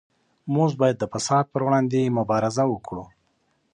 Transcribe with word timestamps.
موږ 0.53 0.69
باید 0.81 0.97
د 0.99 1.03
فساد 1.13 1.45
پر 1.53 1.61
وړاندې 1.67 2.13
مبارزه 2.17 2.63
وکړو. 2.69 3.05